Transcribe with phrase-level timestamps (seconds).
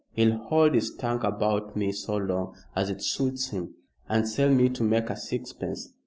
[0.13, 3.75] He'll hold his tongue about me so long as it suits him,
[4.09, 5.93] and sell me to make a sixpence.